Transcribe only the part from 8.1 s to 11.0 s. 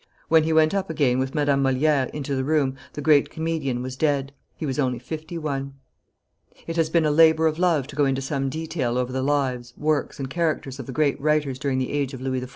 some detail over the lives, works, and characters of the